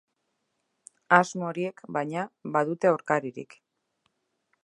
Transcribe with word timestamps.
Asmo 1.17 1.45
horiek, 1.49 1.83
baina, 1.99 2.25
badute 2.57 2.91
aurkaririk. 2.93 3.57